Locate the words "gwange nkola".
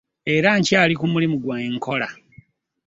1.43-2.07